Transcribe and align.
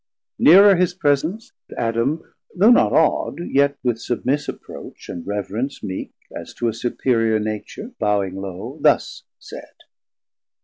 Neerer 0.39 0.77
his 0.77 0.95
presence 0.95 1.51
Adam 1.77 2.23
though 2.55 2.71
not 2.71 2.91
awd, 2.91 3.39
Yet 3.53 3.77
with 3.83 4.01
submiss 4.01 4.47
approach 4.49 5.07
and 5.09 5.27
reverence 5.27 5.83
meek, 5.83 6.11
As 6.35 6.55
to 6.55 6.69
a 6.69 6.73
superior 6.73 7.39
Nature, 7.39 7.91
bowing 7.99 8.33
low, 8.37 8.79
360 8.81 8.81
Thus 8.81 9.23
said. 9.37 9.75